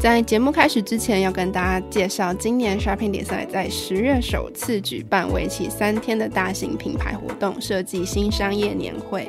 [0.00, 9.28] 在节目开始之前，要跟大家介绍，今年 Shopping 比赛在十月首次举办为期三天的大型品牌活动——设计新商业年会。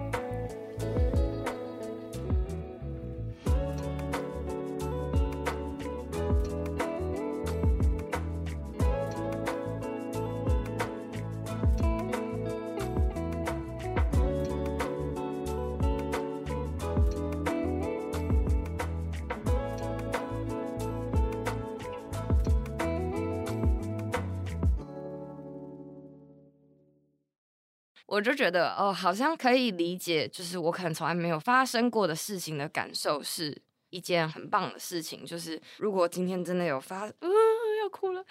[28.21, 35.25] 我就觉得哦，好像可以理解，就是我可能从来没有发生过的事情的感受，是一件很棒的事情。
[35.25, 37.31] 就是如果今天真的有发，嗯、
[37.81, 38.23] 要哭了。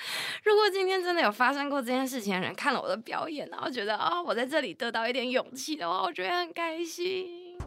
[0.45, 7.59] 如果今天真的有发生过这件事情的人看了我的表演，然后觉得啊、哦，我在这里得到一点勇气的话，我觉得很开心。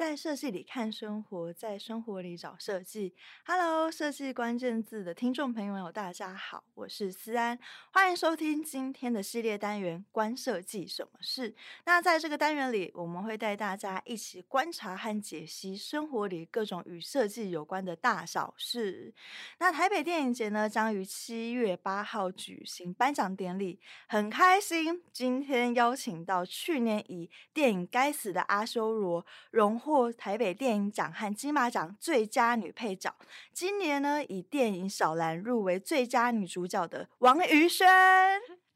[0.00, 3.14] 在设计里看生活，在生活里找设计。
[3.44, 7.58] Hello，设计关键字的听众朋友们，大家好，我是思安，
[7.92, 11.50] 欢迎收听今天的系列单元《关设计什么事》。
[11.84, 19.12] 那在这个单元里，我们会带大家一起观察和解析生活里各种与设计有关的大小事。
[19.58, 23.78] 那台北电影节呢，将于七月八号举行颁奖典礼，
[24.08, 29.89] 很开心，今天邀请到去年以电影《该死的阿修罗》荣获。
[30.16, 33.14] 台北电影奖和金马奖最佳女配角，
[33.52, 37.88] 今年呢以电影《小兰》入围最佳女主角的王宇轩。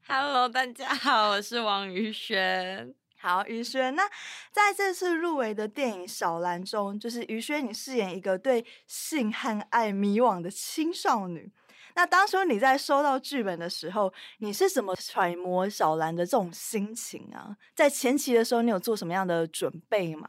[0.06, 2.94] Hello，大家好，我是王宇轩。
[3.16, 4.02] 好，瑜轩，那
[4.50, 11.50] 在这次入围的电影《小兰》中，就是瑜轩你饰演一个对性和爱迷惘的青少女。
[11.94, 17.56] 那当初你在收到剧本的时候，你是怎么揣摩小兰的这种心情啊？
[17.74, 20.28] 在前期的时候，你有做什么样的准备吗？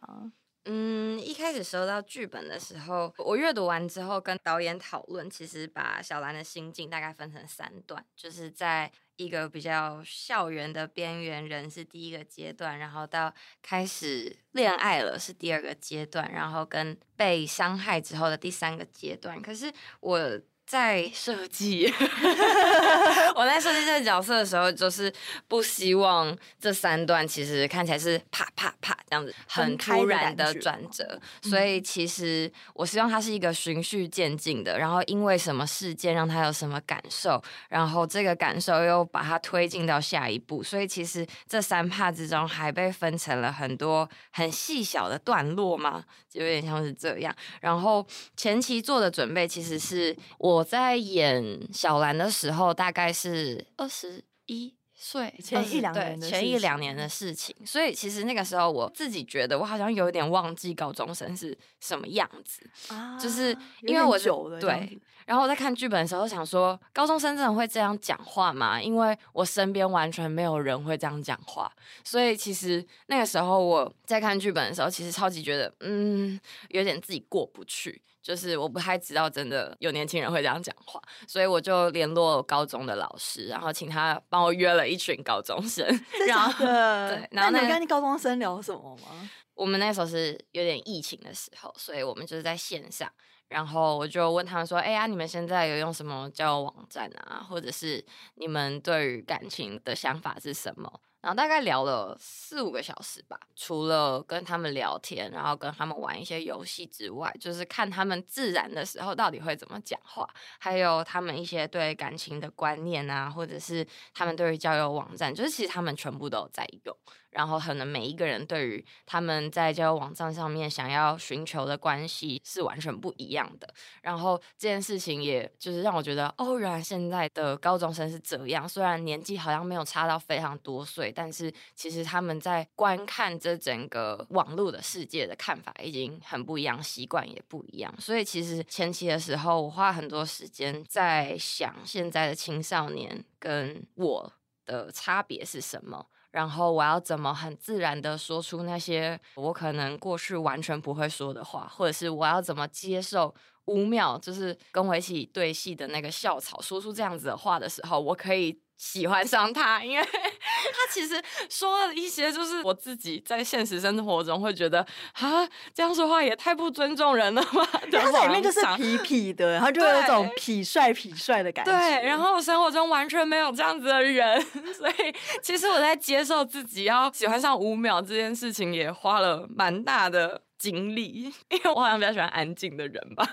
[0.65, 19.41] 嗯，一开始收到剧本的时候，我阅读完之后跟导演讨论，其实把小兰的心境大概分成三段，就是在一个比较校园的边缘人是第一个阶段，然后到开始恋爱了是第二个阶段，然后跟被伤害之后的第三个阶段。
[19.41, 20.41] 可是我。
[20.65, 21.85] 在设计，
[23.35, 25.13] 我在设计这个角色的时候，就是
[25.47, 37.39] 不希望这三段其实看起来是啪啪啪这样子很突然的转折，所以其实我希望它是一个循序渐进的，然后因为什么事件让他有什么感受，
[37.69, 47.35] 然后这个感受又把它推进到下一步，所以其实这三趴之中还被分成了很多很细小的段落嘛，就有点像是这样。
[47.61, 48.05] 然后
[48.37, 50.63] 前期做的准备其实是我。
[50.75, 54.73] 在演小兰的时候，大概是二十一
[55.07, 57.55] 岁，前一两年对，前一两年的事情。
[57.63, 64.17] 所以其实那个时候，我自己觉得我好像有点忘记高中生是什么样子，啊、就是因为我
[64.59, 64.99] 对。
[65.27, 68.81] 然后我在看剧本的时候，想说高中生真的会这样讲话吗？
[68.81, 71.71] 因为我身边完全没有人会这样讲话，
[72.03, 78.01] 所以其实那个时候我在看剧本的时候，其实超级觉得，嗯，有点自己过不去。
[78.25, 85.85] 就是我不太知道，真的有年轻人会这样讲话，所以我就联络高中的老师，然后请他帮我约了一群高中生。
[86.27, 89.29] 然后对，然后那你跟高中生聊什么吗？
[89.53, 93.07] 我们那时候是有点疫情的时候，所以我们就是在线上，
[93.47, 97.45] 然后我就问他们说：“哎呀，你们现在有用什么交友网站啊？
[97.47, 100.91] 或者是你们对于感情的想法是什么？”
[101.25, 110.29] 然后大概聊了四五个小时吧，除了跟他们聊天，然后跟他们玩一些游戏之外，就是看他们自然的时候到底会怎么讲话，
[110.59, 113.83] 还有他们一些对感情的观念啊，或者是
[114.13, 116.95] 他们对于交友网站，就是其实他们全部都在用。
[117.35, 123.67] 然后可能每一个人对于他们在交友网站上面想要寻求的关系是完全不一样的。
[124.01, 128.67] 然后这件事情也就是让我觉得，哦，原来现在的高中生是这样。
[128.67, 137.93] 虽然年纪好像没有差到非常多岁，但是其实他们在观看这整个网络的世界的看法已经很不一样，习惯也不一样。
[137.99, 144.33] 所以其实前期的时候，我花很多时间在想现在的青少年跟我
[144.65, 146.07] 的差别是什么。
[146.35, 153.33] 然后我要怎么很自然的说出那些我可能过去完全不会说的话，或者是我要怎么接受
[153.67, 167.65] 五秒就是跟我一起对戏的那个校草说出这样子的话的时候，我可以喜欢上他， 因为他其实说了一些，就是我自己在现实生活中会觉得啊，这样说话也太不尊重人了吧。
[167.91, 171.71] 他在里面就是痞痞的，然后就有一种痞帅痞帅的感觉。
[171.71, 174.41] 对，然后我生活中完全没有这样子的人，
[174.73, 180.41] 所以其实我在接受自己要喜欢上五秒这件事情，也花了蛮大的。
[180.71, 183.27] 经历， 因为我好像比较喜欢安静的人吧，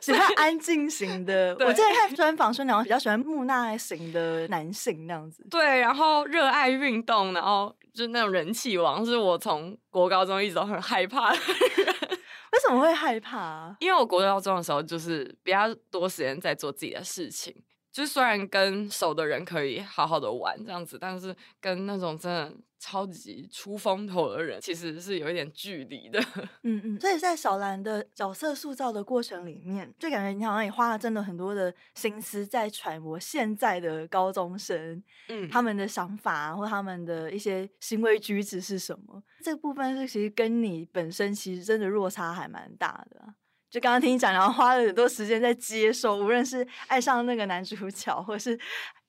[0.00, 1.56] 喜欢安静型的。
[1.60, 5.44] 我之前看专访说，你好像比较喜欢木讷型的男性那样子。
[5.50, 11.86] 对，然后热爱运动，然后就是那种人气王，是我从国高中一直都很害怕的人。
[12.50, 13.76] 为什么会害怕啊？
[13.80, 17.54] 因为我国高中的时候就是比较多时间在做自己的事情。
[17.90, 26.20] 就虽然跟熟的人可以好好的玩这样子，但是跟那种真的超级出风头的人，其实是有一点距离的。
[26.62, 39.20] 嗯嗯，所以在小兰的角色塑造的过程里面，就感觉你好像也花了真的很多的心思在揣摩现在的高中生，嗯，他们的想法或他们的一些行为举止是什么？
[39.42, 43.34] 这个部分是其实跟你本身其实真的落差还蛮大的。
[43.70, 48.58] 就刚刚听你讲，然后花了很多时间在接受，无论是爱上那个男主角，或是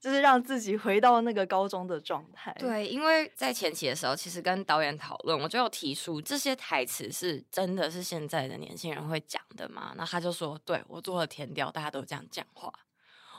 [0.01, 2.53] 就是让自己回到那个高中的状态。
[2.59, 9.94] 对，因为在前期的时候，其实跟导演讨论，我就有提出这些台词是真的是现在的年轻人会讲的吗？
[9.95, 12.69] 那他就说，对，我做了填调，大家都这样讲话。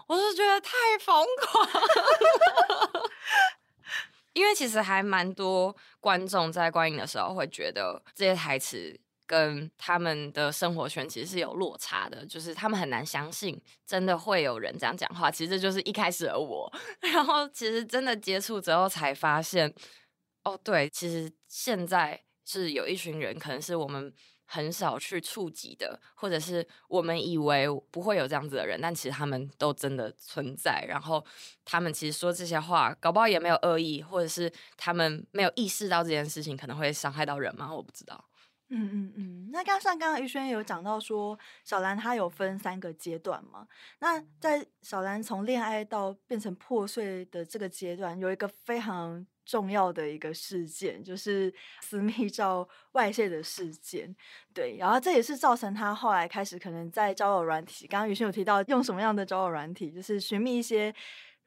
[0.06, 0.72] 我就觉得太
[1.04, 1.68] 疯狂，
[4.32, 8.98] 因为其实还蛮多观众在观影的时候会觉得这些台词。
[9.30, 13.56] 跟他们的生活圈其实是有落差的，就是他们很难相信
[13.86, 15.30] 真的会有人这样讲话。
[15.30, 16.68] 其实这就是一开始的我，
[17.12, 19.72] 然后其实真的接触之后才发现，
[20.42, 24.12] 哦，对，其实现在是有一群人，可能是我们
[24.46, 30.84] 很少去触及的，或者是我们以为不会有这样子的人，但其实他们都真的存在。
[30.88, 31.24] 然后
[31.64, 37.72] 他们其实说这些话，搞不好也没有恶意，或者是他们没有意识到这件事情可能会伤害到人吗？
[37.72, 38.24] 我不知道。
[38.72, 43.66] 嗯嗯嗯，那刚像刚刚于轩有讲到说，小兰她有分三个阶段嘛？
[43.98, 51.52] 那在小兰从恋爱到变成破碎的这个阶段，有一个非常重要的一个事件，就是
[51.82, 54.14] 私密照外泄的事件。
[54.54, 60.94] 对，然后这也是造成她后来开始可能在交友软体，刚刚于轩有提到用什么样的交友软体，就是寻觅一些。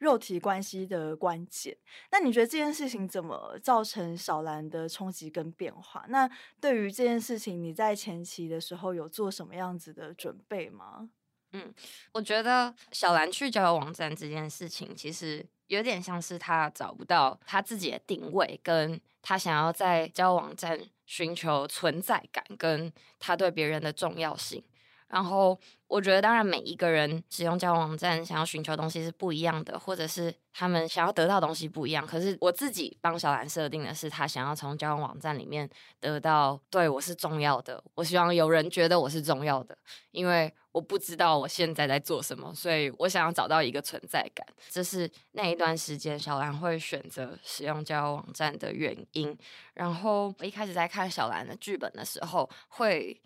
[0.04, 1.76] 肉体关系的关键，
[2.12, 6.04] 那你觉得这件事情怎么造成小兰的冲击跟变化？
[6.08, 11.08] 那对于这件事情，你在前期的时候有做什么样子的准备吗？
[11.52, 11.72] 嗯，
[12.12, 24.62] 我觉得小兰去交友网站这件事情，其实有点像是她找不到她自己的定位，跟她想要在交友网站寻求存在感，跟她对别人的重要性。
[25.08, 25.56] 然后
[25.86, 32.04] 我觉得，当然每一个人使用交友网站想要寻求东西是不一样的，或者是他们想要得到东西不一样。
[32.04, 35.68] 可是我自己帮小兰设定的是，他想要从交友网站里面
[36.00, 37.82] 得到对我是重要的。
[37.94, 39.76] 我希望有人觉得我是重要的，
[40.10, 44.44] 因为我不知道我现在在做什么，所以我想要找到一个存在感。
[44.68, 49.36] 这是那一段时间小兰会选择使用交友网站的原因。
[49.74, 53.20] 然后我一开始在看小兰的剧本的时候，会。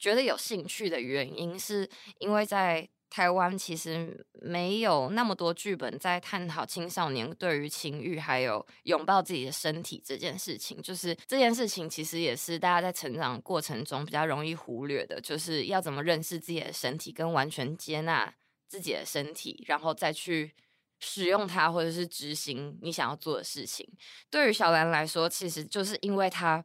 [0.00, 1.88] 觉得有兴趣的原因，是
[2.18, 10.80] 因为在台湾其实没有那么多剧本在探讨青少年对于情欲还有拥抱自己的身体这件事情。
[10.80, 18.32] 就是这件事情其实也是大家在成长过程中比较容易忽略的，就是要怎么认识自己的身体，跟完全接纳
[18.66, 20.54] 自己的身体，然后再去
[21.00, 23.86] 使用它，或者是执行你想要做的事情。
[24.30, 26.64] 对于小兰来说，其实就是因为她。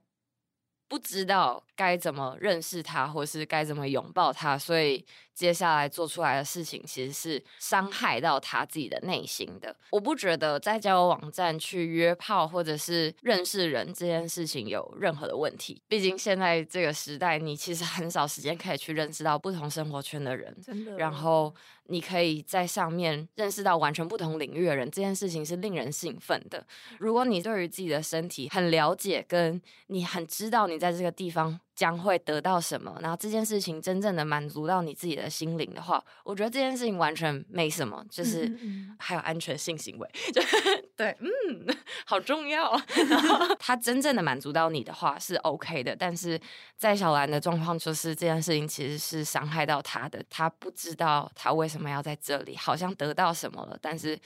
[0.88, 9.76] 不知道该怎么认识他，或是该怎么拥抱他，所以接下来做出来的事情其实是伤害到他自己的内心的。
[9.92, 15.82] 我不觉得在交友网站去约炮或者是认识人这件事情有任何的问题。
[15.88, 20.96] 毕竟现在这个时代，你其实很少时间可以去认识到不同生活圈的人，真的。
[20.98, 21.54] 然后
[21.88, 26.66] 你可以在上面认识到完全不同领域的人，这件事情是令人兴奋的。
[26.98, 38.50] 如果你对于自己的身体很了解，跟你很知道你在这个地方将会得到什么，然后这件事情真正的满足到你自己的心灵的话，我觉得这件事情完全没什么，就是
[38.98, 40.42] 还有安全性行为，就
[40.96, 41.68] 对，嗯，
[42.06, 42.72] 好重要。
[43.10, 46.40] 然后他真正的满足到你的话是 OK 的，但是
[46.78, 54.18] 在小兰的状况就是这件事情其实是伤害到他的，他不知道他为什么要在这里，好像得到什么了，但是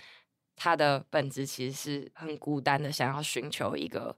[0.55, 4.15] 他的本质其实是很孤单的，想要寻求一个。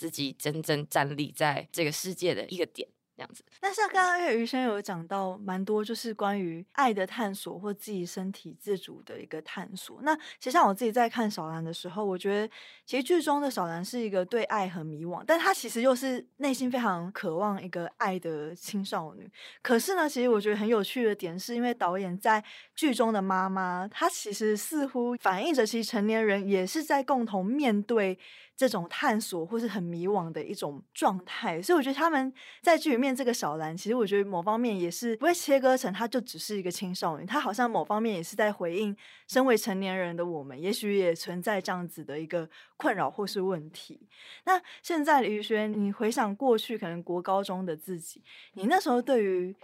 [0.00, 2.88] 自己真正站立在这个世界的一个点。
[3.16, 10.00] 这样子，那像刚刚因为于轩有讲到蛮多，就是关于爱的探索或自己身体自主的一个探索。
[10.00, 12.50] 那其实像我自己在看小兰的时候，我觉得
[12.86, 19.30] 其实剧中的小兰是一个对爱很迷惘，但她其实又是内心非常渴望一个爱的青少女。
[19.60, 22.42] 可是呢，其实我觉得很有趣的点是，因为导演在
[22.74, 28.18] 剧中的妈妈，她其实似乎反映着其实成年人也是在共同面对
[28.60, 31.60] 这种探索或是很迷惘的一种状态。
[31.60, 33.10] 所以我觉得他们在剧里面。
[33.20, 38.96] 这个小兰，其实我觉得某方面也是不会切割成，她就只是一个青少女，她好像某方面也是在回应
[39.28, 42.48] 身为成年人的我们，也许也存在这样子的一个
[42.78, 44.08] 困扰或是问题。
[44.44, 48.22] 那现在李宇轩，你回想过去，可能国高中的自己，
[48.54, 49.54] 你那时候对于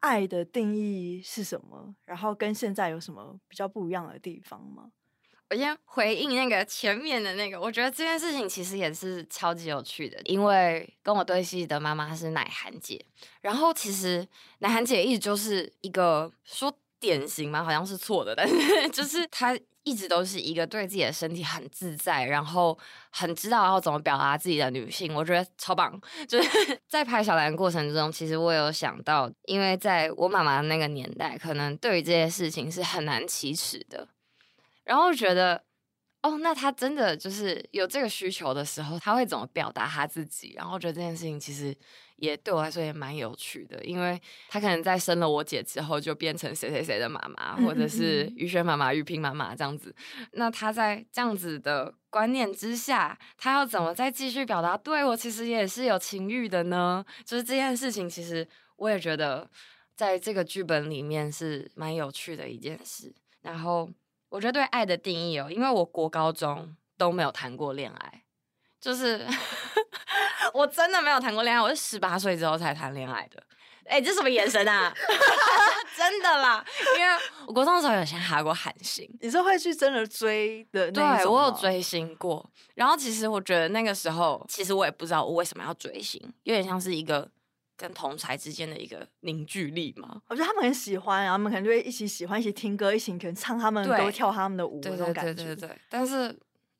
[0.00, 1.94] 爱的定义是什么？
[2.06, 4.90] 然后跟现在有什么比较不一样的地方吗？
[5.50, 13.04] 我先回应那个前面的那个，我觉得这件事情其实也是超级有趣的，因为跟我对戏的妈妈是乃涵姐，
[13.40, 14.26] 然后其实
[14.58, 22.76] 乃涵姐一直就是一个说典型嘛，好像是错的，但是 就是她一直都是一个对自己的身体很自在，然后
[23.10, 26.00] 很知道要怎么表达自己的女性，我觉得超棒。
[26.26, 34.08] 就是 在拍小兰过程中，其实我有想到，因为在我妈妈那个年代，可能对于这些事情是很难启齿的。
[34.84, 35.62] 然后觉得，
[36.22, 40.54] 哦，那他真的就是有这个需求的时候，他会怎么表达他自己？
[40.56, 41.76] 然后觉得这件事情其实
[42.16, 49.94] 也对我来说也蛮有趣的，因为他可能在生了我姐之后，就变成谁谁谁的妈妈，或者是于轩妈妈、雨萍妈妈这样子。
[50.32, 54.76] 那他在这样子的观念之下，他要怎么再继续表达？
[54.76, 57.04] 对我其实也是有情欲的呢。
[57.24, 59.50] 就是这件事情，其实我也觉得
[59.96, 63.14] 在这个剧本里面是蛮有趣的一件事。
[63.42, 63.90] 然后。
[64.34, 68.24] 我觉得对爱的定义哦，因为我国高中都没有谈过恋爱，
[68.80, 69.24] 就是
[70.52, 73.40] 我真的没有谈过恋爱，我是十八岁之后才谈恋爱的。
[73.84, 74.92] 哎，这什么眼神啊？
[75.96, 76.64] 真的啦，
[76.98, 77.14] 因为
[77.46, 80.90] 我国中的时候有先哈过韩星，你是会去真的追的？
[80.90, 82.44] 对，我有追星过。
[82.74, 87.30] 然后其实我觉得那个时候，其实我也不知道我为什么要追星，有点像是一个。
[87.76, 95.34] 跟同才之间的一个凝聚力嘛，我觉得他们很喜欢，然后他们可能就会一起喜欢，一起听歌，一起可能唱他们歌，跳他们的舞，那种感觉。
[95.34, 96.28] 对对对对，但是，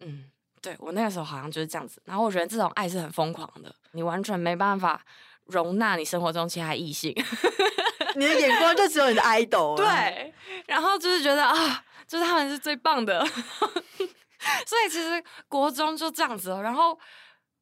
[0.01, 2.01] 嗯，对我那个时候好像就是这样子。
[2.05, 5.05] 然后我觉得这种爱是很疯狂的，你完全没办法
[5.47, 7.13] 容纳你生活中其他异性，
[8.15, 9.77] 你的眼光就只有你的 idol。
[9.77, 10.33] 对，
[10.67, 13.27] 然后就是觉得啊，就是他们是最棒的。
[14.65, 16.97] 所以其实国中就这样子，然后。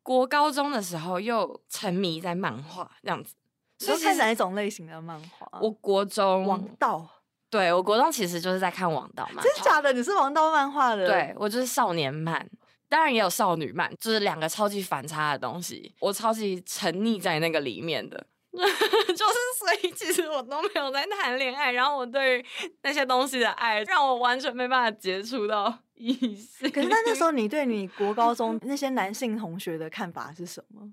[0.03, 3.35] 国高中的时候又沉迷在漫画这样子，
[3.79, 5.59] 所以看哪一种类型的漫画？
[5.61, 7.09] 我国中王道，
[7.49, 9.43] 对，我国中其实就是在看王道漫画。
[9.43, 9.93] 真的假的？
[9.93, 11.07] 你是王道漫画的？
[11.07, 12.49] 对，我就是少年漫，
[12.89, 18.27] 当然也有少女漫，就是两个超级反差的东西，我超级沉溺在那个里面的。
[19.09, 22.45] 就是，所以其实我都没有在谈恋爱，然后我对
[22.83, 26.71] 那些东西的爱，让我完全没办法接触到 异性。
[26.71, 30.93] 可是那那时候， 你对你国高中那些男性同学的看法是什么？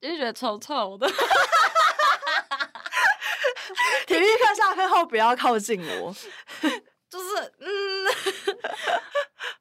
[0.00, 1.08] 就是觉得臭臭的。
[4.06, 6.14] 体育课下课后不要靠近我。
[7.10, 8.06] 就是嗯。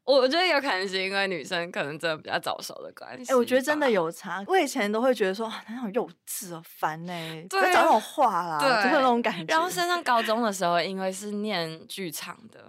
[0.05, 3.31] 我觉得有可能是因为女生可能真的比较早熟的关系。
[3.31, 4.43] 哎、欸，我觉得真的有差。
[4.47, 9.45] 我以前都会觉得说，那种幼稚啊，烦呢、欸，对，讲那种话啦，对，就会那种感觉。
[9.53, 12.63] 然后升上高中的时候，因为是念剧场的，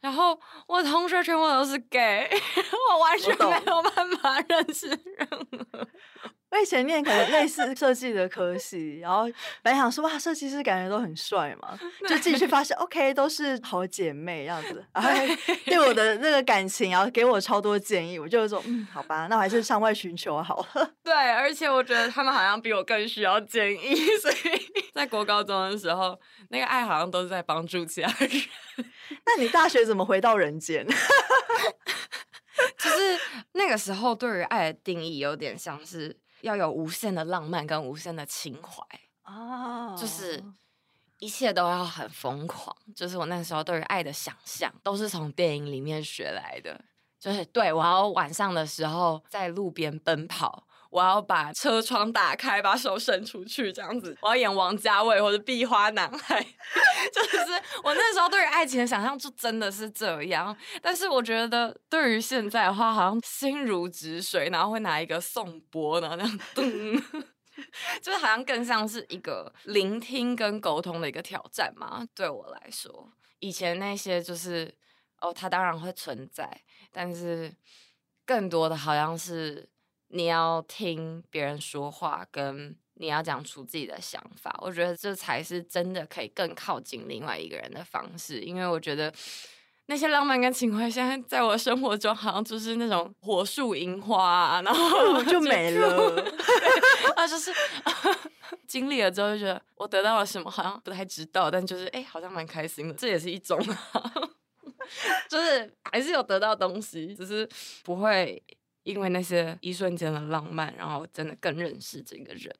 [0.00, 2.28] 然后我同学全部都是 gay，
[2.92, 5.28] 我完全没有办法 认识任
[5.72, 5.88] 何。
[6.52, 9.22] 我以前念可能类似设计的科系，然后
[9.62, 15.10] 本来想说哇，设计师感觉都很帅嘛，就进去发现 OK 都是好姐妹这样子，然后
[15.64, 20.90] 对我的那个感情，然后给我超多建议，我就说嗯，好吧，那我还是向外寻求好了。
[21.02, 24.36] 对，而且我觉得他们好像比我更需要建议， 所以
[24.92, 28.30] 在国高中的时候，那个爱好像都是在帮助其他人。
[29.24, 30.86] 那你大学怎么回到人间？
[32.76, 33.18] 就是
[33.52, 38.84] 那个时候，对于爱的定义有点像是要有无限的浪漫跟无限的情怀
[39.24, 40.42] 哦，就是
[41.18, 42.76] 一切都要很疯狂。
[42.94, 46.78] 就是我那时候对于爱的想象都是从电影里面学来的，
[47.18, 50.66] 就是对我要晚上的时候在路边奔跑。
[50.92, 54.14] 我要把车窗打开，把手伸出去，这样子。
[54.20, 56.38] 我要演王家卫或者壁花男孩，
[57.10, 57.38] 就是
[57.82, 60.54] 我那时候对于爱情的想象就真的是这样。
[60.82, 67.24] 但是我觉得对于现在的话，好像心如止水，然后会拿一个颂钵，然后这样噔，
[68.02, 72.06] 就是好像更像是一个聆听跟沟通的一个挑战嘛。
[72.14, 74.76] 对我来说，以前那些就是
[75.22, 76.60] 哦，它当然会存在，
[76.92, 77.50] 但是
[78.26, 79.71] 更多的好像是。
[80.14, 88.40] 你要听别人说话，跟你要讲出自己的想法，我觉得这才是真的可以更靠近另外一个人的方式。
[88.40, 89.10] 因为我觉得
[89.86, 96.22] 那些浪漫跟情怀，现在在我生活中好像就是那种火树银花啊，然后就 没了。
[97.16, 97.50] 啊，就是
[98.68, 102.94] 经历了之后就觉得我得到了什么，好像不太知道，但就是哎，好像蛮开心的。
[102.94, 103.58] 这也是一种，
[105.30, 107.48] 就是还是有得到东西，只是
[107.82, 108.40] 不会。
[108.82, 112.54] 因为那些一瞬间的浪漫，然后真的更认识这个人，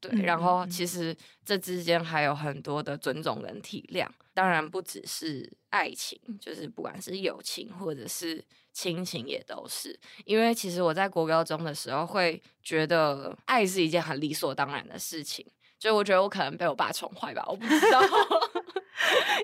[0.00, 0.10] 对。
[0.12, 9.98] 嗯、然后其实这之间还有很多的尊重跟体谅，当然不只是爱情，就是不管是友情或者是亲情也都是。
[10.24, 15.44] 因为其实我在国高中的时候会觉得爱是一件很理所当然的事情，
[15.78, 18.00] 就我觉得我可能被我爸宠坏吧，我不知道。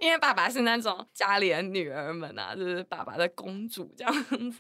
[0.01, 4.53] 因为爸爸是那种家里的女儿们啊，就是爸爸的公主这样子，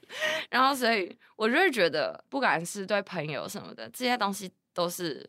[0.51, 5.29] 然后所以我就是觉得，不管是对朋友什么的，这些东西都是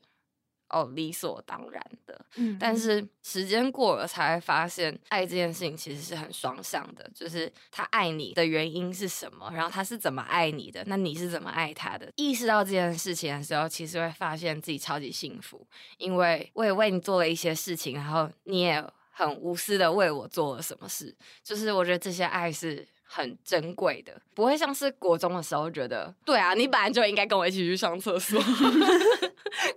[0.70, 2.26] 哦理所当然的。
[2.36, 12.12] 嗯，但是时间过了才会发现，爱这件事情其实是很双向的，就是他爱你的原因是什么，然后他是怎么爱你的，那你是怎么爱他的？
[12.16, 15.66] 意识到这件事情的时候，其实会发现自己超级幸福，
[15.98, 18.86] 因为我也为你做了一些事情，然后你也。
[19.18, 28.38] 很无私的为我做了什么事，就是我觉得这些爱是很珍贵的，不会像是国中的时候觉得，对啊，你本来就应该跟我一起去上厕所。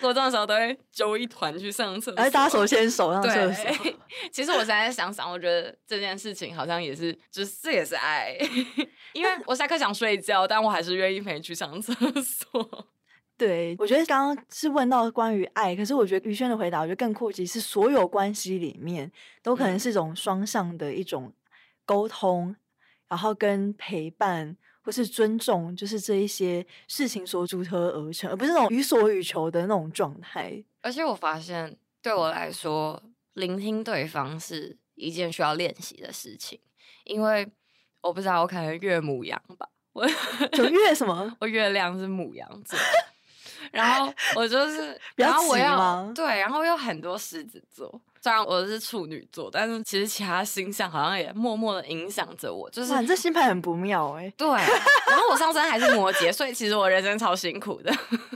[0.01, 3.65] 国中的时候都会揪一团去上厕所，而大家手牵手上厕所。
[3.85, 3.97] 对，
[4.33, 8.37] 其实我现在想想，我觉得这件事情好像也是，就是这也是爱，
[9.15, 12.89] 因为我下课想睡觉，但我还是愿意陪你去上厕所。
[13.39, 19.11] 对，我觉得刚刚是问到关于爱，可是我觉得于轩的回答，我觉得更酷极是所有关系里面
[19.45, 21.33] 都可能是一种双向的一种
[21.87, 22.57] 沟通，
[23.07, 30.61] 然后跟陪伴或是尊重，就是这一些事情所组合而成，而不是那种予所欲求的那种状态。
[30.83, 33.01] 而且我发现，对我来说，
[33.35, 36.59] 聆听对方是一件需要练习的事情，
[37.05, 37.49] 因为
[38.01, 40.05] 我不知道，我可能月母羊吧，我
[40.53, 41.35] 就月什么？
[41.41, 42.77] 我月亮是母羊座。
[43.73, 47.89] 然后我就是，然后我要对，然后有很多狮子座，
[48.21, 52.69] 虽然我是处女座，但是其实其他星象好像也默默的影响着我。
[52.71, 54.35] 就是你这星盘很不妙哎、欸。
[54.37, 57.93] 对，然后我上升还是摩羯，所以其实我人生超辛苦的，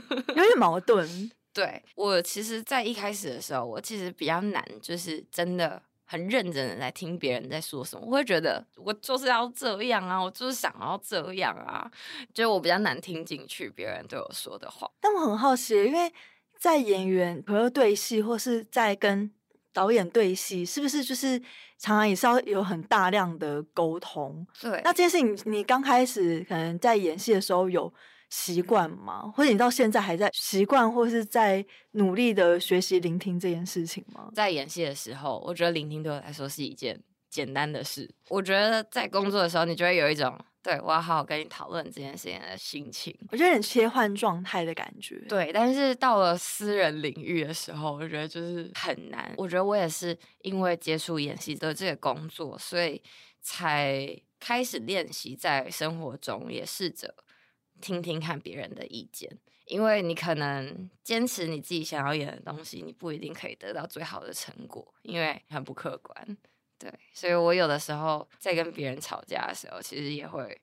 [0.09, 1.31] 有点矛盾。
[1.53, 5.81] 对，我其实，在一开始的时候，我其实比较难，就是真的。
[6.13, 11.89] 很认真的在听别人在说什么，我会觉得我就是要这样啊，我就是想要这样啊，
[12.31, 14.87] 就我比较难听进去别人对我说的话。
[15.01, 16.13] 但我很好奇，因为
[16.59, 19.31] 在演员朋友对戏，或是在跟
[19.73, 21.39] 导演对戏，是不是就是
[21.79, 24.45] 常常也是要有很大量的沟通？
[24.61, 27.91] 对，那这件事情你刚开始可能在演戏的时候有。
[28.33, 29.31] 习惯吗？
[29.35, 34.31] 或者你到现在还在习惯，或是在努力的学习聆听这件事情吗？
[34.33, 38.09] 在演戏的时候，我觉得聆听对我来说是一件简单的事。
[38.29, 43.15] 我觉得在工作的时候，你就会有一种对我要好好跟你讨论这件事情的心情。
[43.29, 45.15] 我觉得很切换状态的感觉。
[45.29, 49.31] 对，但是到了私人领域的时候，我觉得就是很难。
[49.37, 52.99] 我觉得我也是因为接触演戏的这个工作，所以
[53.43, 57.13] 才开始练习在生活中也试着。
[57.83, 59.29] 听听看别人的意见，
[59.65, 66.37] 因为你可能坚持你自己想要演的东西，你不一定可以得到最好的成果，因为很不客观。
[66.79, 70.61] 对，所以我有的时候在跟别人吵架的时候，其实也会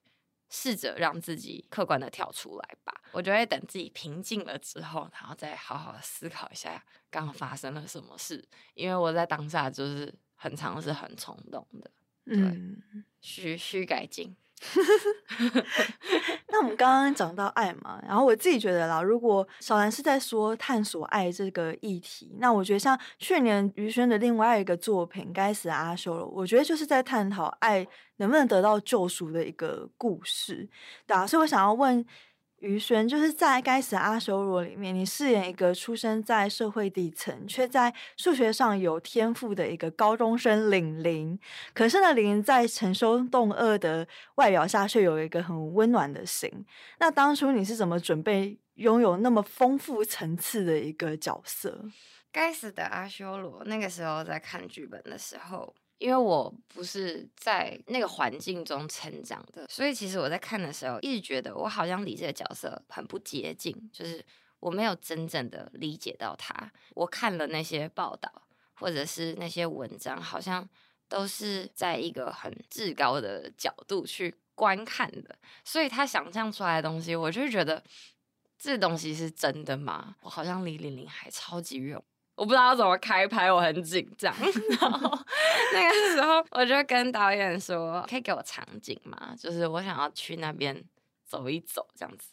[0.49, 2.93] 试着让自己客观的跳出来吧。
[3.11, 8.43] 我就会等自己平静了之后，然后再好好思考一下刚刚发生了什么事。
[8.73, 11.91] 因为我在当下就是很常是很冲动的，
[12.25, 14.35] 对，嗯，需需改进。
[16.49, 27.85] 那我们刚刚讲到爱嘛，然后我自己觉得啦，如果小兰是在说探索爱这个议题，那我觉得像去年于轩的另外一个作品《该死阿修罗》，我觉得就是在探讨爱
[28.17, 30.69] 能不能得到救赎的一个故事，
[31.07, 32.05] 对啊，所以我想要问。
[32.61, 41.39] 于轩就是在《该死阿修罗》里面，你饰演一个出生在社会底层，却在数学上有天赋的一个高中生玲玲。
[41.73, 46.49] 可是呢，玲玲在逞凶斗恶的外表下，却有一个很温暖的心。
[46.99, 51.85] 那当初你是怎么准备拥有那么丰富层次的一个角色？
[52.31, 55.73] 《该死的阿修罗》那个时候在看剧本的时候。
[56.01, 64.25] 因为我不是在那个环境中成长的，所以其实我在看的时候，一直觉得我好像离这个角色很不接近，就是
[64.59, 66.71] 我没有真正的理解到他。
[66.95, 68.31] 我看了那些报道
[68.73, 70.67] 或者是那些文章，好像
[71.07, 77.83] 都是在一个很至高的角度去观看的，所以他想象出来的东西，我就觉得
[78.57, 80.15] 这东西是真的吗？
[80.21, 82.01] 我好像离玲玲还超级远。
[82.35, 84.33] 我不知道怎么开拍，我很紧张。
[84.79, 85.19] 然后
[85.73, 89.35] 那个时候，我就跟导演说：“可以给我场景吗？
[89.37, 90.83] 就是我想要去那边
[91.25, 92.29] 走一走，这样子。”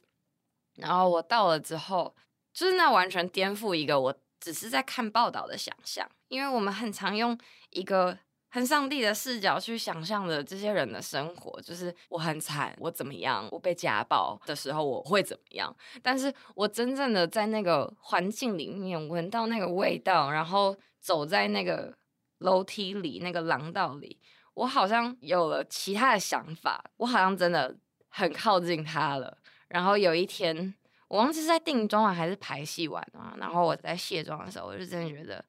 [0.77, 2.15] 然后我到了之后，
[2.53, 7.39] 就是那完全颠覆一个我只是在看报道的想象，因为我们很常用
[7.71, 8.19] 一个。
[8.51, 15.75] 很上帝的视角去想象的这些人的生活，就是我很惨，我怎么样，我被家暴的时候我会怎么样。
[16.03, 21.95] 但是我真正的在那个环境里面闻到那个味道，然后走在那个
[22.39, 24.19] 楼梯里、那个廊道里，
[24.55, 27.77] 我好像有了其他的想法，我好像真的
[28.09, 29.37] 很靠近他了。
[29.69, 30.75] 然后有一天，
[31.09, 35.45] 我忘记是在定妆完还是排戏完啊，然后我在卸妆的时候，我就真的觉得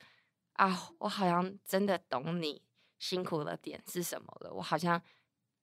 [0.54, 2.62] 啊，我好像真的懂你。
[3.00, 4.54] 辛苦的点是什么了？
[4.54, 5.02] 我好像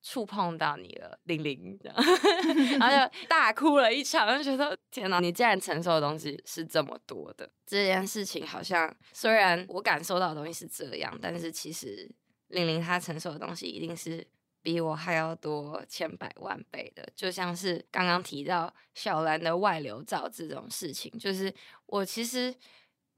[0.03, 7.51] 触碰到你了，玲玲，然后就 大哭了一场，就觉得天哪，你竟然承受的东西是这么多的。
[7.67, 12.09] 这件事情好像虽然我感受到的东西是这样，但是其实
[12.49, 14.25] 玲玲她承受的东西一定是
[14.63, 17.09] 比我还要多千百万倍的。
[17.17, 21.53] 就像是刚刚提到小兰的外流照这种事情，就是
[21.87, 22.55] 我其实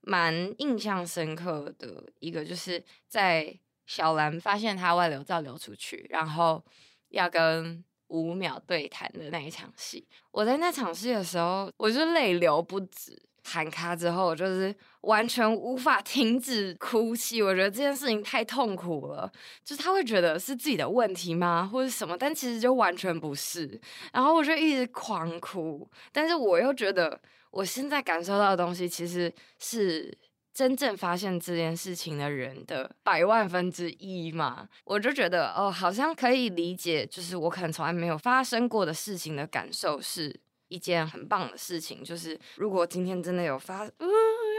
[0.00, 3.59] 蛮印象深刻的一个，就是在。
[3.88, 6.64] 小兰发现他外流照流出去，然后
[7.09, 13.20] 要跟五秒对谈的那一场戏，我在那场戏的时候，我就泪流不止。
[13.44, 17.42] 喊卡之后，我就是完全无法停止哭泣。
[17.42, 19.33] 我觉得这件事情太痛苦了，
[19.64, 22.14] 就是他会觉得是自己的问题吗，或者什么？
[22.18, 23.81] 但其实就完全不是。
[24.12, 27.18] 然后我就一直狂哭，但是我又觉得
[27.51, 30.14] 我现在感受到的东西其实是。
[30.59, 40.35] 真正发现这件事情的人的百万分之一嘛，我就觉得哦，好像可以理解，就是我可能从来没有发生过的事情的感受是
[40.66, 42.03] 一件很棒的事情。
[42.03, 44.09] 就是如果今天真的有发，嗯、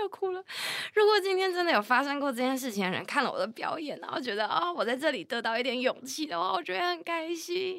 [0.01, 0.41] 要哭了。
[0.93, 7.77] 如果今天真的有发生过这件事情的人看了我的表演，然后觉得啊、哦，我在这里得到一点勇气的话，我觉得很开心。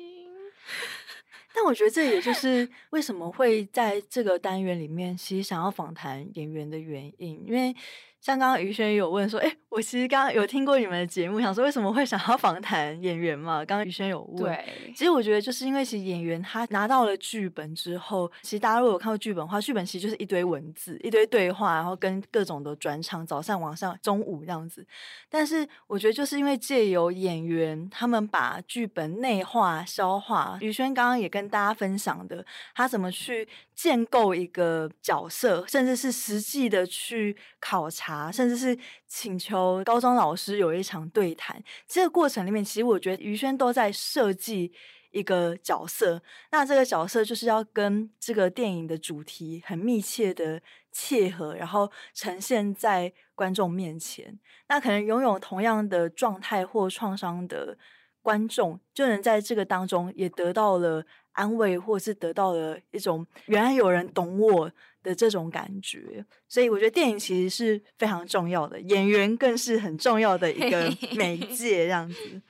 [1.54, 7.74] 但我觉得这也就是为什么会在这个单元里面，其实想要访谈演员的原因，因为。
[8.20, 13.64] 像刚刚于轩有问说，哎、我其实刚刚有听过你们的节目，想说为什么会想要访谈演员嘛？
[13.64, 24.84] 刚刚宇轩有问，对，其实我觉得就是因为其实演员他拿到了剧本之后，其实大家如果有看过剧本的话，剧本其实就是一堆文字、一堆对话，然后跟各种的转场，早上、晚上、中午这样子。
[25.28, 38.32] 但是我觉得就是因为借由演员他们把剧本内化、消化，宇轩刚刚也跟大家分享的，他怎么去建构一个角色，甚至是实际的去考察。
[38.32, 38.76] 甚至是
[39.10, 44.72] 请求高中老师有一场对谈，这个过程里面，其实我觉得于轩都在设计
[45.10, 46.22] 一个角色。
[46.52, 54.38] 那这个角色就是要跟这个电影的主题很密切的契合，然后呈现在观众面前。
[54.68, 57.76] 那可能拥有同样的状态或创伤的
[58.22, 64.70] 观众，就能在这个当中也得到了安慰，或是得到了一种原来有人懂我
[65.02, 72.42] 的这种感觉，所以我觉得电影其实是非常重要的，演员更是很重要的一个 媒介，这样子。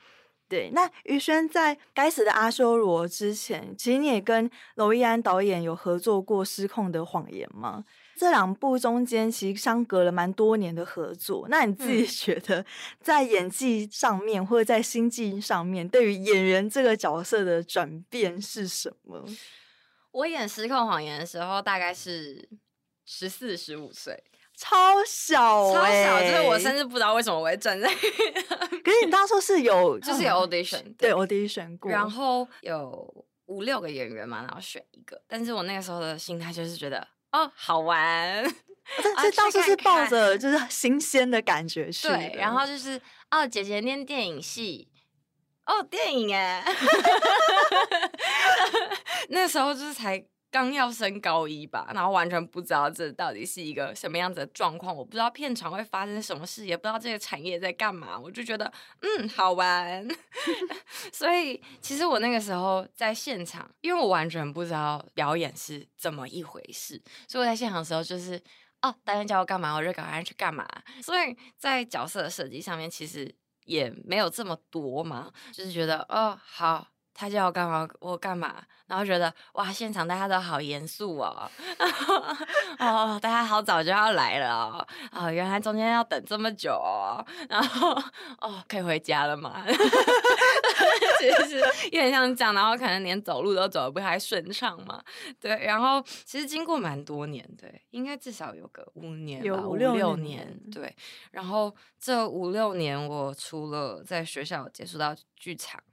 [0.49, 7.85] 对，那于轩在《该死的阿修罗》之前，其实你也跟娄艺安导演有合作过《失控的谎言》吗？
[8.17, 11.47] 这两部中间其实相隔了蛮多年的合作。
[11.49, 12.65] 那你自己 觉得，
[13.01, 19.23] 在演技上面或者在心境上面，对于演员这个角色的转变是什么？
[20.11, 22.49] 我演《失控谎言》的时候，大概是
[23.05, 24.23] 十四、十五岁。
[24.53, 24.75] 超
[25.07, 27.87] 小、欸，超小，就是我甚至不知道为什么我会站在。
[27.89, 35.19] 可是你当初是有， 就是有 audition，对 audition 过，然后有五六个演员嘛，然后选一个。
[35.27, 38.43] 但是我那个时候的心态就是觉得，哦，好玩。
[39.15, 42.07] 但 是当时是抱着就是新鲜的感觉去。
[42.07, 44.89] 对，然后就是哦，姐姐念电影系，
[45.65, 46.63] 哦，电影哎，
[49.29, 50.23] 那时候就是才。
[50.53, 60.05] 刚要升高一吧，然后完全不知道这到底是一个什么样子的状况，我不知道片场会发生什么事，也不知道这个产业在干嘛，我就觉得嗯，好玩。
[61.13, 68.37] 所以其实我那个时候在现场，因为我完全不知道表演是怎么一回事，所以我在现场的时候就是
[68.81, 70.67] 哦，导演叫我干嘛，我就赶快去干嘛。
[71.01, 76.90] 所以在角色的设计上面，其实也没有这么多嘛，就是觉得哦，好。
[77.13, 81.49] 他叫我干嘛，我干嘛，然后觉得哇，现场大家都好严肃哦，
[82.79, 87.91] 哦，大家好早就要来了哦，哦，原来中间要等这么久哦，然后
[88.39, 89.63] 哦，可以回家了吗？
[91.19, 95.01] 其实是有点像这样，然后可能连走路都走的不太顺畅嘛，
[95.39, 100.95] 对，然后其实经过蛮多年，对，应该至少有个五年，有五六六年，对，
[101.31, 105.90] 然后这五六年我除了在学校接触到剧场这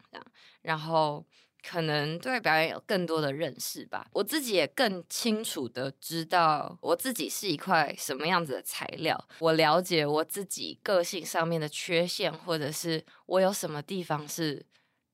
[0.62, 1.24] 然后
[1.62, 9.28] 可能对表演有更多的认识吧，我自己也更清楚的知道我自己是一块什么样子的材料。
[9.40, 14.64] 我了解我自己个性上面的缺陷，或者是我有什么地方是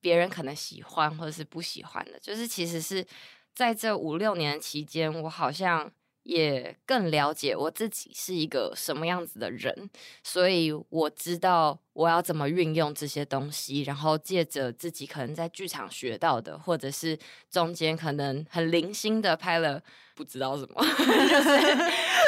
[0.01, 2.19] 别人可能喜欢或者是不喜欢的。
[2.21, 3.07] 就是其实是
[3.55, 5.90] 在这五六年期间，我好像。
[6.24, 9.88] 也更了解我自己是一个什么样子的人，
[10.22, 17.18] 所以我知道我要怎么运用这些东西，然后借着自己可能在剧场学到的，或者是
[17.50, 19.82] 中间可能很零星的拍了
[20.14, 20.82] 不知道什么，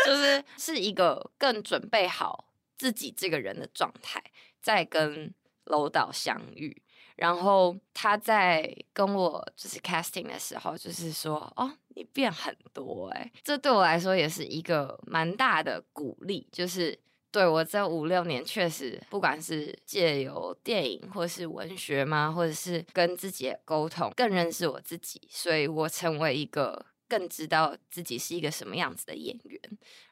[0.05, 4.23] 就是 是是一个更准备好自己这个人的状态，
[4.61, 5.33] 再跟
[5.65, 6.83] 楼导相遇。
[7.17, 16.47] 然后他在跟我就是 casting 的时候，就是说：“哦，你变很多哎。”这对我来说也是一个蛮大的鼓励。
[16.53, 16.99] 就是
[17.31, 26.87] 对我这五六年，确实不管是借由电影，或是文学嘛，或者是跟自己的沟通，更认识我自己，所以我成为一个。
[27.09, 29.61] 更知道自己是一个什么样子的演员，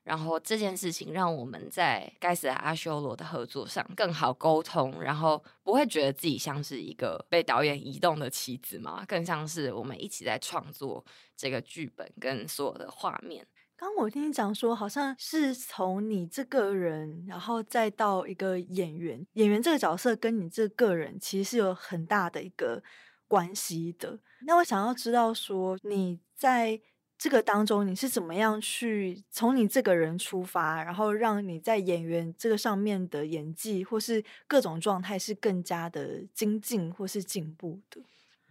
[0.04, 11.04] 然后这件事情让我们在《该死的阿修罗》的合作上更好沟通，然后不会觉得自己像是一个被导演移动的棋子嘛，更像是我们一起在创作
[11.36, 13.46] 这个剧本跟所有的画面。
[13.76, 22.80] 刚我听你讲说，好像是从你这个人，然后再到一个演员，演员这个角色跟你这个人其实是有很大的一个
[23.26, 24.20] 关系的。
[24.46, 26.20] 那我想要知道说你。
[26.44, 26.78] 在
[27.16, 38.02] 这个当中，你是怎么样去从你这个人出发，然后让你在演员这个上面的演技或是各种状态是更加的精进或是进步的？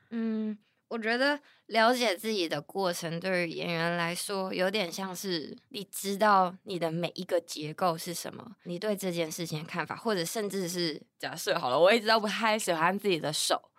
[0.10, 13.70] 嗯，我觉得了解自己的过程对于演员来说，有点像是你知道你的每一个结构是什么，你对这件事情的看法，或者甚至是假设好了，我一直都不太喜欢自己的手。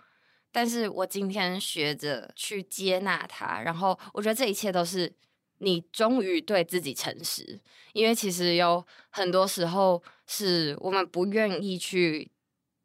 [0.55, 5.13] 但是我今天学着去接纳它，然后我觉得这一切都是
[5.59, 7.61] 你终于对自己诚实，
[7.93, 12.31] 因为其实有很多时候是我们不愿意去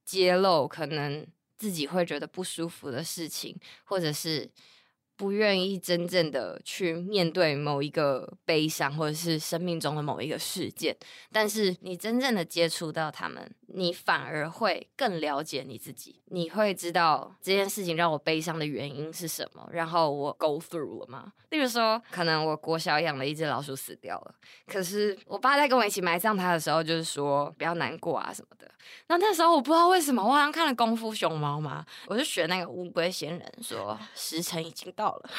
[0.03, 1.27] 揭露可能
[1.59, 4.49] 自己会觉得不舒服的事情，或者是。
[5.19, 10.95] 不愿意真正的去面对某一个悲伤，或者是生命中的某一个事件，
[11.29, 16.21] 但是你真正的接触到他们，你反而会更了解你自己。
[16.31, 21.33] 你会知道这件事情让我悲伤的原因是什么，然后我 go through 了吗？
[21.49, 24.35] 例如说，可能我国小养了一只老鼠死掉了，
[24.67, 28.71] 可是我爸在跟我一起埋葬它的时候，就是说不要难过啊什么的。
[29.07, 35.29] 那那时候我不知道为什么，我好像看了《功夫熊猫》嘛，我就学那个乌龟仙人说时辰已经到好了，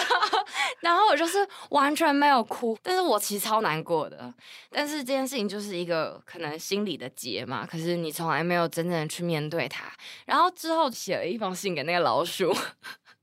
[0.00, 0.44] 然后
[0.80, 4.34] 然后我就是完全没有哭，但是我其实超难过的。
[4.68, 9.84] 但是这件事情就是一个可能心里的结嘛，可是你从来没有真正的去面对它。
[10.26, 12.52] 然后之后写了一封信给那个老鼠，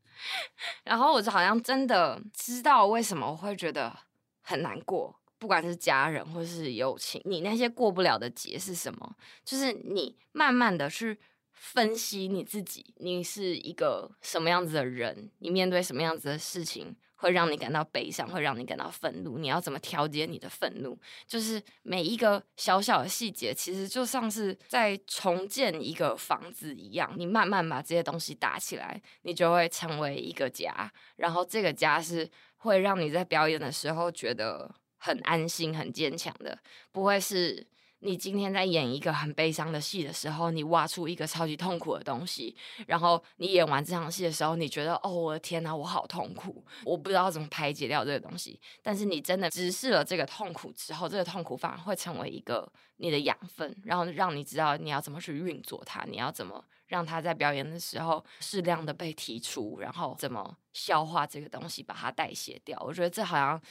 [0.85, 3.93] 然后我就好像真的知道为什么我会觉得
[4.41, 5.13] 很难过。
[5.37, 9.15] 不管是家人或是友情，你那些过不了的结是什么？
[9.43, 11.17] 就是你慢慢的去
[11.59, 20.97] 分析你自己，你是一个什么样子的人，你面对什么样子的事情会让你感到悲伤，会让你感到愤怒，你要怎么调节你的愤怒？
[21.27, 34.73] 就是每一个小小的细节，其实就像是在重建一个房子一样，你慢慢把这些东西搭起来，你就会成为一个家，然后这个家是会让你在表演的时候觉得。
[35.01, 36.59] 很安心、很坚强的，
[36.91, 37.65] 不会是
[38.01, 42.55] 你今天在演一个很悲伤的戏的时候，你挖出一个超级痛苦的东西，
[42.87, 48.59] 然后你演完这场戏的时候，你觉得哦，我的天哪，我好痛苦，我不知道怎么排解掉这个东西。
[48.81, 62.81] 但是你真的直视了这个痛苦之后，这个痛苦反而会成为一个你的养分，然后让你知道你要怎么去运作它，你要怎么让它在表演的时候适量的被提出，然后怎么消化这个东西，把它代谢掉。
[62.85, 63.61] 我觉得这好像。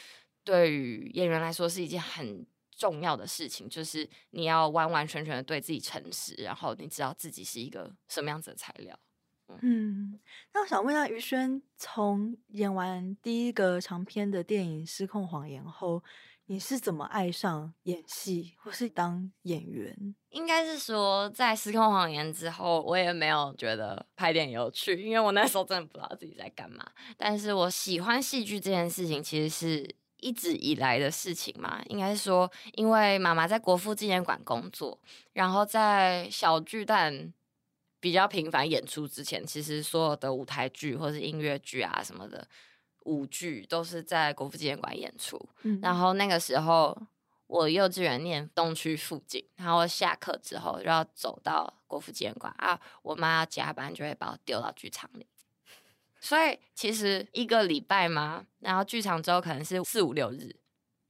[0.44, 2.46] 对于演员来说是一件很
[2.78, 8.96] 重要的事情，就是你要完完全全的对自己诚实，然后你知道自己是一个什么样子的材料。
[9.48, 10.20] 嗯，嗯，
[10.54, 16.04] 那我想问一下于轩，从演完第一个长篇的电影《失控谎言》后，
[16.46, 20.14] 你是怎么爱上演戏或是当演员？
[20.28, 26.86] 应该是说，在《失控谎言》之后，我也没有觉得拍电影有趣，因为我那时候真的不知道自己在干嘛。
[27.16, 29.96] 但是我喜欢戏剧这件事情，其实是。
[30.20, 34.98] 一直以来的事情嘛，应该是说，因为妈妈在国父纪念馆工作，
[35.32, 37.32] 然后在小巨蛋
[38.00, 42.46] 比较频繁演出之前，其实所有的舞台剧或是音乐剧啊什么的
[43.04, 45.40] 舞剧都是在国父纪念馆演出。
[45.62, 45.78] 嗯。
[45.82, 46.96] 然后那个时候
[47.46, 55.26] 我幼稚园念东区附近，然后下课之后就要走到国父纪念馆啊，我妈要加班就会把我丢到剧场里。
[56.20, 60.54] 所以其实一个礼拜嘛，然后剧场之后可能是四五六日，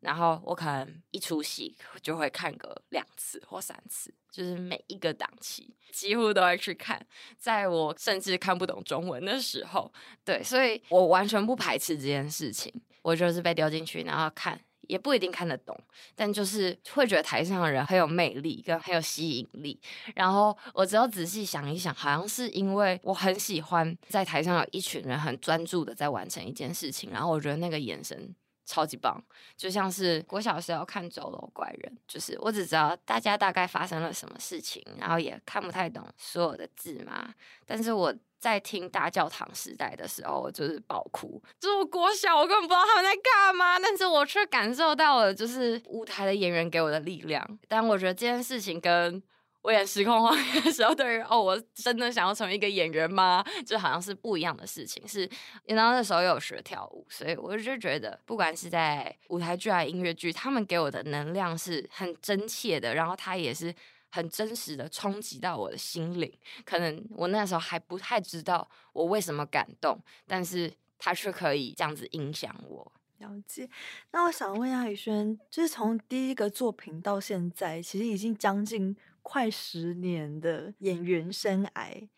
[0.01, 7.05] 然后我可能一出戏就会看个两次或三次，就是每一个档期几乎都会去看。
[7.37, 9.93] 在我甚至看不懂中文的时候，
[10.25, 14.61] 对，所以我完全不排斥这件事情，我就是被丢进去，然后看。
[14.89, 15.79] 也不一定看得懂，
[16.17, 19.81] 但就是会觉得台上的人很有魅力跟很有吸引力。
[20.17, 28.35] 然后我只要仔细想一想，好像是因为我很喜欢在台上有一群人很专注的在完成一件事情，然后我觉得那个眼神
[28.67, 29.23] 超级棒，
[29.57, 37.33] 就像是我小时候看《走楼怪人》，就是我只知道大家大概发生了什么事情，然后也看不太懂所有的字嘛，
[37.65, 38.15] 但是我。
[38.39, 41.43] 在听大教堂时代的时候，就是爆哭。
[41.59, 47.59] 就是我国小，我根本不知道他们在干嘛，但是我却感受到了，就是舞台的演员给我的力量。
[47.67, 49.21] 但我觉得这件事情跟
[49.63, 53.45] 我演《时空花园》的时候，对于哦，我真的想要成为一个演员吗？
[53.67, 55.07] 就好像是不一样的事情。
[55.07, 55.29] 是，
[55.65, 63.75] 然后那时候有学跳舞，所以我就觉得，不管是在舞台剧还是音乐剧，他们给我的能量是很真切的，然后他也是。
[64.11, 66.33] 很真实的冲击到我的心灵，
[66.65, 72.93] 可能我那时候还不太知道我为什么感动，但是他却可以这样子影响我。
[73.19, 73.69] 了解。
[74.13, 82.09] 那我想问一下宇轩，就是从第一个作品到现在，其实已经将近快十年的演员生涯，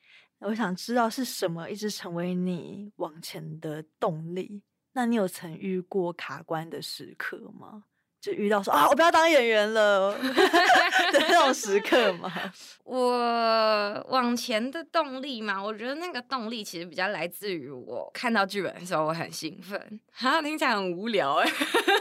[0.40, 4.62] 我想知道是什么一直成为你往前的动力？
[4.92, 7.85] 那你有曾遇过卡关的时刻吗？
[8.20, 10.14] 就遇到说啊，我不要当演员了
[11.54, 12.30] 时刻吗。
[12.84, 20.00] 我往前的动力嘛，我觉得那个动力其实比较来自于我看到剧本的时候，我很兴奋。
[20.12, 21.50] 哈，听起来很无聊哎，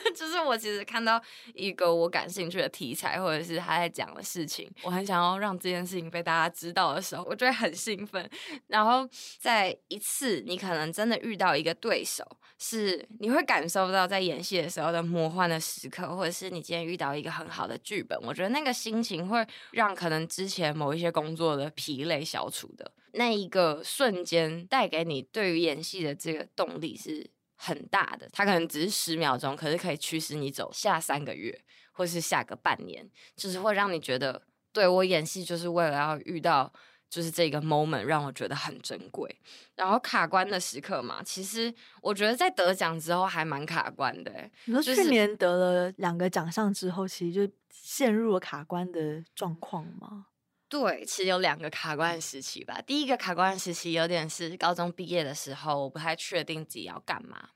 [0.15, 1.21] 就是我其实看到
[1.53, 8.29] 一个我感兴趣的题材，或者是他在讲的事情，我很想要让这件事情被大家知道的时候，我就会很兴奋。
[8.67, 9.07] 然后
[9.39, 12.25] 在一次你可能真的遇到一个对手，
[12.57, 16.09] 是你会感受到在演戏的时候的魔幻的时刻。
[16.09, 28.27] 或者是你今天遇到一个很好的剧本，我觉得那个心情会让可能之前某一些工作的疲累消除的那一个瞬间，带给你对于演戏的这个动力是很大的。
[28.31, 34.41] 它可能只是十秒钟，可是可以驱使你走下三个月，或是下个半年，就是会让你觉得，
[34.71, 36.71] 对，我演戏就是为了要遇到。
[37.11, 39.35] 就是这个 moment 让我觉得很珍贵，
[39.75, 44.47] 然后卡关的时刻嘛，其实我觉得在得奖之后还蛮卡关的。
[44.65, 50.27] 你说去年得了两个奖项之后，其实就陷入了卡关的状况吗？
[50.69, 52.79] 对，其实有两个卡关时期吧。
[52.85, 57.49] 第一个卡关时期有点是高中毕业的时候，我不太确定自己要干嘛，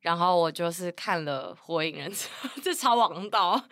[0.00, 2.16] 然后我就是看了《火影忍者》
[2.62, 3.62] 这超王道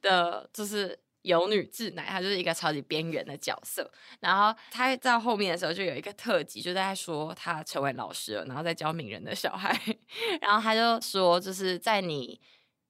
[0.00, 1.00] 的，就是。
[1.24, 3.90] 有女志乃，她就是一个超级边缘的角色。
[4.20, 9.74] 然后她在后面的时候就有一个特辑，就在说她成为老师了，然后在教鸣人的小孩。
[10.42, 12.38] 然后她就说，就是在你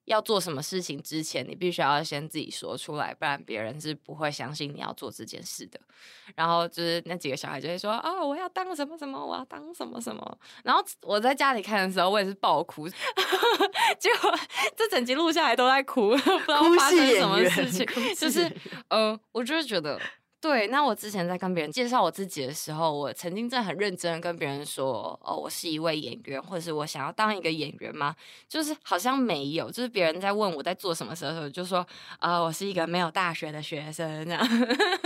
[0.07, 5.81] 要做什么事情之前，你必须要先自己说出来，不然别人是不会相信你要做这件事的。
[6.35, 12.89] 然后就是那几个小孩就会说：“啊、哦，我要当什么什么，我要当什么什么。”然后我在家里看的时候，我也是爆哭，
[13.99, 14.39] 结果
[14.77, 17.87] 这整集录下来都在哭， 不知道发生什么事情。
[18.15, 18.49] 就是，
[18.89, 20.01] 嗯、呃，我就是觉得。
[20.45, 28.15] 对，那我之前在跟别人介绍我自己的时候，我曾经在很认真的跟别人说，哦，我是一位演员，或者是我想要当一个演员吗？
[28.47, 31.79] 就是好像没有，就是别人在问我在做什么时候，就说，
[32.19, 34.47] 啊、呃，我是一个没有大学的学生这样。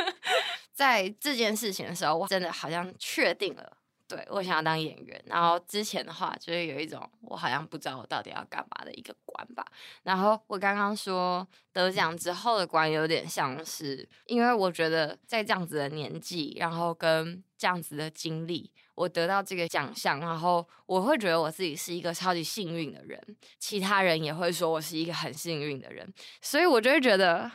[0.74, 3.76] 在这件事情的时候，我真的好像确定了。
[4.08, 9.62] 对，我想要当演员，然后之前的话就是有一种我好像不知道我到底要干嘛的一个关吧。
[10.02, 23.22] 然后我刚刚说得奖之后的关有点像是，因为我觉得在这样子的年纪，然后跟这样子的经历，我得到这个奖项，然后我会觉得我自己是一个超级幸运的人，
[23.58, 27.50] 其他人也会说我是一个很幸运的人，所以我就会觉得。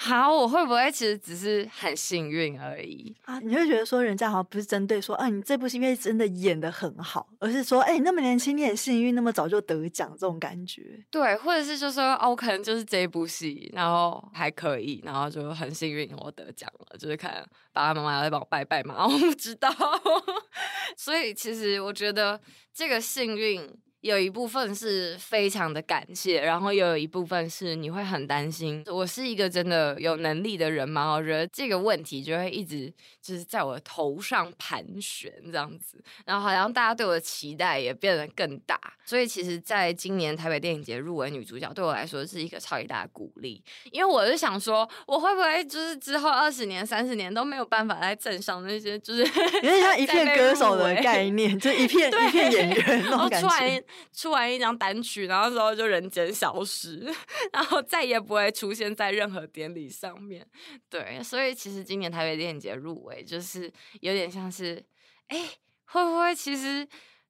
[0.00, 3.40] 好，我会不会其实只是很幸运而已啊？
[3.40, 11.04] 你会觉得说人家好像不是针对说，啊，你这部戏因为真的演的很好，而是说，哎、欸，那么年轻你很幸运，那么早就得奖这种感觉。
[11.10, 19.68] 对，或者是就说，哦，我可能就是这一部戏，然后还可以，然后就很幸运我得奖了，就是看爸爸妈妈在帮我拜拜嘛， 我不知道。
[20.96, 22.40] 所以其实我觉得
[22.72, 23.68] 这个幸运。
[24.00, 31.12] 有一部分是非常的感谢，然后又有一部分是你会很担心，我是一个真的有能力的人吗？
[31.12, 53.84] 我觉得这个问题就会一直就是在我头上盘旋这样子，然后好像大家对我的期待也变得更大，所以其实在今年台北电影节入围女主角对我来说是一个超级大的鼓励，因为我是想说，我会不会就是之后二十年、三十年都没有办法在镇上那些就是有点像一片 歌手的概念，就一片 一片演员那种感觉。
[54.12, 57.12] 出完一张单曲，然后之后就人间消失，
[57.52, 60.46] 然后再也不会出现在任何典礼上面。
[60.88, 64.84] 对，所以其实今年台北电影节入围，就是有点像是，
[65.28, 65.50] 哎，
[65.86, 66.86] 会不会其实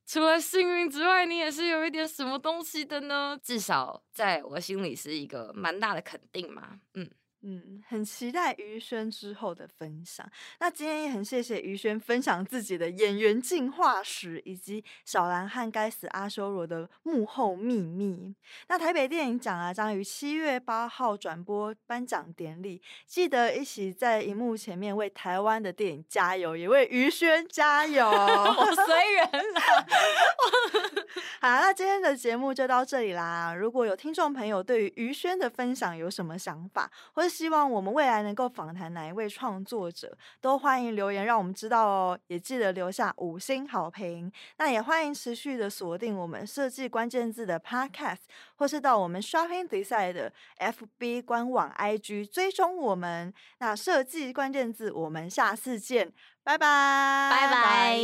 [0.06, 3.38] 除了幸运之外，你也是有一点什么东西的呢？
[3.42, 6.80] 至少在我心里是一个蛮大的肯定嘛。
[6.94, 7.11] 嗯。
[7.43, 10.28] 嗯，很期待于轩之后的分享。
[10.59, 18.34] 那今天也很谢谢于轩分享自己的演员进化史，以及小兰和该死阿修罗的幕后秘密。
[18.66, 28.05] 那台北电影奖啊，将于七月八号转播颁奖典礼，记得一起在荧幕前面为台湾的电影加油，也为于轩加油。
[28.11, 29.61] 我随缘了。
[31.41, 33.55] 好，那今天的节目就到这里啦。
[33.55, 42.18] 如果有听众朋友对于于轩的分享有什么想法，或者希望我们未来能够访谈哪一位创作者，都欢迎留言让我们知道哦。
[42.29, 44.33] 也记得留下五星好评。
[44.57, 48.20] 那也欢迎持续的锁定我们设计关键字的 Podcast，
[48.57, 54.91] 或是到我们 Shopping Design 的 FB 官网、IG 追踪我们那设计关键字。
[54.91, 56.12] 我们下次见，
[56.43, 57.99] 拜拜拜拜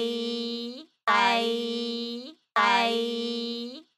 [1.05, 1.43] 拜
[2.53, 3.94] 拜。